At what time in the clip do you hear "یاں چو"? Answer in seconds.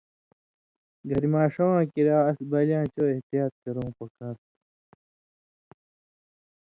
2.75-3.03